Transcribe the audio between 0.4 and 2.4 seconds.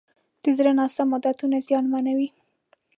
د زړه ناسم عادتونه زیانمنوي.